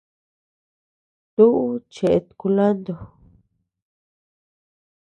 Tuʼu 1.35 1.65
cheʼet 1.93 2.25
kulantro. 2.39 2.95